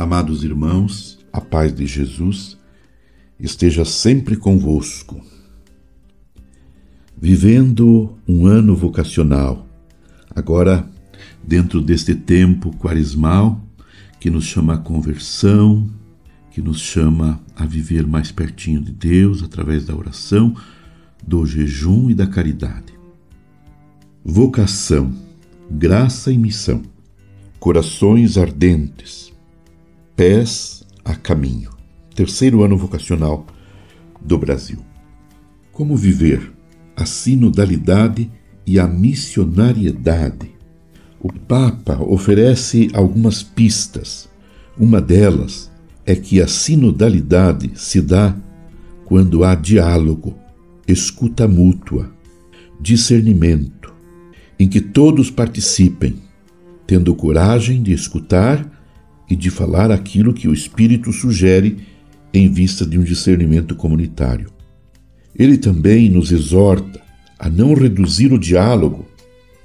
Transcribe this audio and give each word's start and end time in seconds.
Amados 0.00 0.42
irmãos, 0.42 1.18
a 1.30 1.42
paz 1.42 1.74
de 1.74 1.84
Jesus 1.84 2.56
esteja 3.38 3.84
sempre 3.84 4.34
convosco. 4.34 5.20
Vivendo 7.20 8.16
um 8.26 8.46
ano 8.46 8.74
vocacional, 8.74 9.68
agora 10.34 10.88
dentro 11.44 11.82
deste 11.82 12.14
tempo 12.14 12.74
quaresmal 12.78 13.62
que 14.18 14.30
nos 14.30 14.44
chama 14.44 14.72
a 14.72 14.78
conversão, 14.78 15.86
que 16.50 16.62
nos 16.62 16.80
chama 16.80 17.38
a 17.54 17.66
viver 17.66 18.06
mais 18.06 18.32
pertinho 18.32 18.80
de 18.80 18.92
Deus 18.92 19.42
através 19.42 19.84
da 19.84 19.94
oração, 19.94 20.56
do 21.22 21.44
jejum 21.44 22.08
e 22.08 22.14
da 22.14 22.26
caridade. 22.26 22.94
Vocação, 24.24 25.12
graça 25.70 26.32
e 26.32 26.38
missão, 26.38 26.80
corações 27.58 28.38
ardentes 28.38 29.29
pés 30.20 30.84
a 31.02 31.14
caminho. 31.14 31.70
Terceiro 32.14 32.62
ano 32.62 32.76
vocacional 32.76 33.46
do 34.20 34.36
Brasil. 34.36 34.80
Como 35.72 35.96
viver 35.96 36.52
a 36.94 37.06
sinodalidade 37.06 38.30
e 38.66 38.78
a 38.78 38.86
missionariedade? 38.86 40.50
O 41.18 41.32
Papa 41.32 41.96
oferece 42.02 42.90
algumas 42.92 43.42
pistas. 43.42 44.28
Uma 44.78 45.00
delas 45.00 45.70
é 46.04 46.14
que 46.14 46.42
a 46.42 46.46
sinodalidade 46.46 47.70
se 47.74 48.02
dá 48.02 48.36
quando 49.06 49.42
há 49.42 49.54
diálogo, 49.54 50.38
escuta 50.86 51.48
mútua, 51.48 52.12
discernimento, 52.78 53.90
em 54.58 54.68
que 54.68 54.82
todos 54.82 55.30
participem, 55.30 56.16
tendo 56.86 57.14
coragem 57.14 57.82
de 57.82 57.94
escutar 57.94 58.79
e 59.30 59.36
de 59.36 59.48
falar 59.48 59.92
aquilo 59.92 60.34
que 60.34 60.48
o 60.48 60.52
Espírito 60.52 61.12
sugere 61.12 61.78
em 62.34 62.52
vista 62.52 62.84
de 62.84 62.98
um 62.98 63.04
discernimento 63.04 63.76
comunitário. 63.76 64.50
Ele 65.34 65.56
também 65.56 66.10
nos 66.10 66.32
exorta 66.32 67.00
a 67.38 67.48
não 67.48 67.72
reduzir 67.72 68.32
o 68.32 68.38
diálogo 68.38 69.06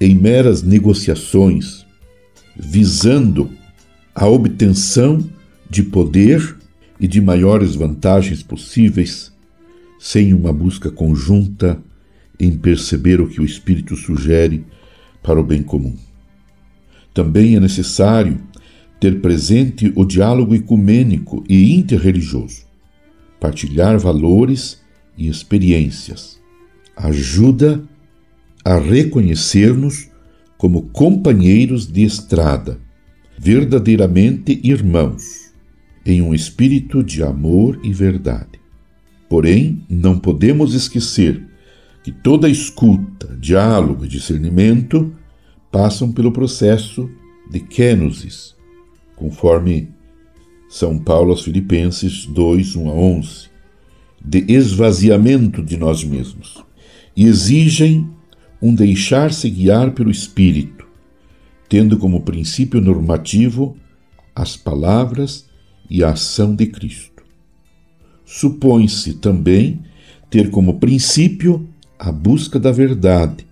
em 0.00 0.14
meras 0.14 0.62
negociações, 0.62 1.84
visando 2.56 3.50
a 4.14 4.28
obtenção 4.28 5.28
de 5.68 5.82
poder 5.82 6.56
e 7.00 7.08
de 7.08 7.20
maiores 7.20 7.74
vantagens 7.74 8.42
possíveis, 8.42 9.32
sem 9.98 10.32
uma 10.32 10.52
busca 10.52 10.90
conjunta 10.90 11.78
em 12.38 12.56
perceber 12.56 13.20
o 13.20 13.28
que 13.28 13.40
o 13.40 13.44
Espírito 13.44 13.96
sugere 13.96 14.64
para 15.22 15.40
o 15.40 15.44
bem 15.44 15.62
comum. 15.62 15.96
Também 17.12 17.56
é 17.56 17.60
necessário 17.60 18.38
ter 18.98 19.20
presente 19.20 19.92
o 19.94 20.04
diálogo 20.04 20.54
ecumênico 20.54 21.44
e 21.48 21.74
interreligioso, 21.74 22.64
partilhar 23.38 23.98
valores 23.98 24.80
e 25.16 25.28
experiências, 25.28 26.40
ajuda 26.96 27.82
a 28.64 28.78
reconhecer-nos 28.78 30.08
como 30.56 30.82
companheiros 30.88 31.86
de 31.86 32.02
estrada, 32.02 32.80
verdadeiramente 33.38 34.58
irmãos, 34.64 35.52
em 36.04 36.22
um 36.22 36.34
espírito 36.34 37.02
de 37.02 37.22
amor 37.22 37.78
e 37.84 37.92
verdade. 37.92 38.58
Porém, 39.28 39.84
não 39.88 40.18
podemos 40.18 40.72
esquecer 40.72 41.44
que 42.02 42.10
toda 42.10 42.48
escuta, 42.48 43.36
diálogo 43.38 44.04
e 44.04 44.08
discernimento 44.08 45.12
passam 45.70 46.10
pelo 46.10 46.32
processo 46.32 47.10
de 47.50 47.60
kenosis, 47.60 48.55
conforme 49.16 49.88
São 50.68 50.98
Paulo 50.98 51.30
aos 51.30 51.42
Filipenses 51.42 52.26
2, 52.26 52.76
1 52.76 52.88
a 52.88 52.92
11, 52.92 53.48
de 54.22 54.44
esvaziamento 54.52 55.62
de 55.62 55.76
nós 55.76 56.04
mesmos, 56.04 56.62
e 57.16 57.24
exigem 57.24 58.08
um 58.60 58.74
deixar-se 58.74 59.48
guiar 59.50 59.92
pelo 59.92 60.10
Espírito, 60.10 60.86
tendo 61.68 61.98
como 61.98 62.22
princípio 62.22 62.80
normativo 62.80 63.76
as 64.34 64.56
palavras 64.56 65.46
e 65.88 66.04
a 66.04 66.10
ação 66.10 66.54
de 66.54 66.66
Cristo. 66.66 67.22
Supõe-se 68.24 69.14
também 69.14 69.80
ter 70.28 70.50
como 70.50 70.78
princípio 70.78 71.66
a 71.98 72.12
busca 72.12 72.58
da 72.58 72.70
verdade, 72.70 73.46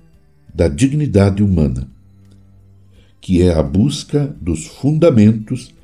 da 0.53 0.69
dignidade 0.69 1.43
humana 1.43 1.94
que 3.25 3.41
é 3.41 3.55
a 3.55 3.63
busca 3.63 4.37
dos 4.39 4.67
fundamentos 4.67 5.75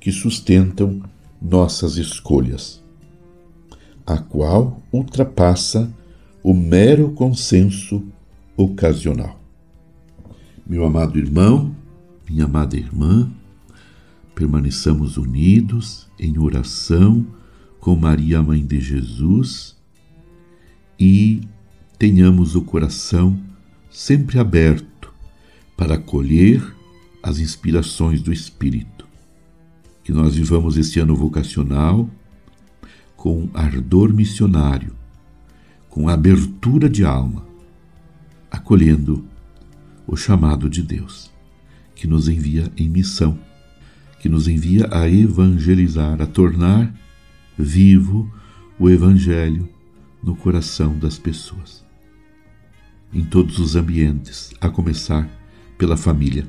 que 0.00 0.10
sustentam 0.10 1.02
nossas 1.42 1.98
escolhas, 1.98 2.82
a 4.06 4.16
qual 4.16 4.80
ultrapassa 4.90 5.92
o 6.42 6.54
mero 6.54 7.10
consenso 7.10 8.02
ocasional. 8.56 9.38
Meu 10.66 10.86
amado 10.86 11.18
irmão, 11.18 11.76
minha 12.26 12.46
amada 12.46 12.78
irmã, 12.78 13.30
permaneçamos 14.34 15.18
unidos 15.18 16.08
em 16.18 16.38
oração 16.38 17.26
com 17.78 17.94
Maria, 17.94 18.42
Mãe 18.42 18.64
de 18.64 18.80
Jesus, 18.80 19.76
e 20.98 21.42
tenhamos 21.98 22.56
o 22.56 22.62
coração 22.62 23.38
sempre 23.90 24.38
aberto 24.38 25.12
para 25.76 25.96
acolher 25.96 26.74
as 27.26 27.40
inspirações 27.40 28.22
do 28.22 28.32
Espírito. 28.32 29.04
Que 30.04 30.12
nós 30.12 30.36
vivamos 30.36 30.76
este 30.76 31.00
ano 31.00 31.16
vocacional 31.16 32.08
com 33.16 33.50
ardor 33.52 34.14
missionário, 34.14 34.94
com 35.90 36.08
abertura 36.08 36.88
de 36.88 37.04
alma, 37.04 37.44
acolhendo 38.48 39.26
o 40.06 40.16
chamado 40.16 40.70
de 40.70 40.82
Deus, 40.82 41.28
que 41.96 42.06
nos 42.06 42.28
envia 42.28 42.70
em 42.76 42.88
missão, 42.88 43.36
que 44.20 44.28
nos 44.28 44.46
envia 44.46 44.88
a 44.92 45.08
evangelizar, 45.10 46.22
a 46.22 46.26
tornar 46.26 46.94
vivo 47.58 48.32
o 48.78 48.88
Evangelho 48.88 49.68
no 50.22 50.36
coração 50.36 50.96
das 50.96 51.18
pessoas. 51.18 51.84
Em 53.12 53.24
todos 53.24 53.58
os 53.58 53.74
ambientes, 53.74 54.52
a 54.60 54.68
começar 54.68 55.28
pela 55.76 55.96
família 55.96 56.46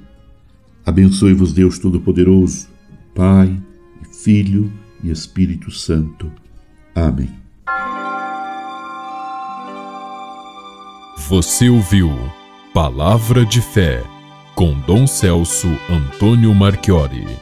Abençoe-vos 0.87 1.51
Deus 1.51 1.77
Todo-Poderoso, 1.77 2.69
Pai, 3.13 3.61
Filho 4.09 4.71
e 5.03 5.11
Espírito 5.11 5.69
Santo. 5.69 6.31
Amém. 6.95 7.29
Você 11.27 11.67
ouviu 11.67 12.09
Palavra 12.73 13.45
de 13.45 13.59
Fé 13.59 14.01
com 14.55 14.79
Dom 14.79 15.05
Celso 15.05 15.67
Antônio 15.89 16.55
Marchiori. 16.55 17.37